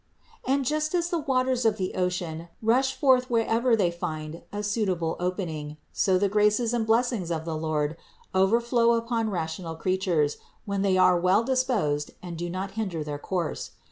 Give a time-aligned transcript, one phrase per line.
[0.47, 5.15] And just as the waters of the ocean rush forth wherever they find a suitable
[5.19, 7.95] opening, so the graces and blessings of the Lord
[8.33, 13.73] overflow upon rational creatures, when they are well disposed and do not hinder their course.